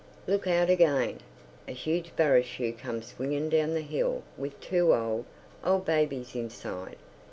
Look 0.25 0.47
out 0.47 0.67
again! 0.71 1.19
A 1.67 1.73
huge 1.73 2.15
barouche 2.15 2.73
comes 2.79 3.05
swinging 3.13 3.49
down 3.49 3.75
the 3.75 3.81
hill 3.83 4.23
with 4.35 4.59
two 4.59 4.95
old, 4.95 5.25
old 5.63 5.85
babies 5.85 6.33
inside. 6.33 6.95